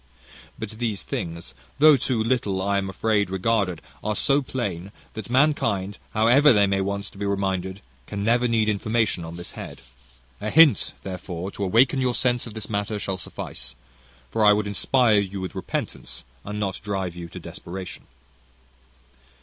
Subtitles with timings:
[0.57, 5.99] "But these things, though too little, I am afraid, regarded, are so plain, that mankind,
[6.15, 9.81] however they may want to be reminded, can never need information on this head.
[10.41, 13.75] A hint, therefore, to awaken your sense of this matter, shall suffice;
[14.31, 18.07] for I would inspire you with repentance, and not drive you to desperation.